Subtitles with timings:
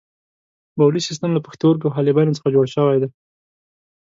[0.79, 3.09] بولي سیستم له پښتورګو او حالبینو څخه جوړ شوی دی.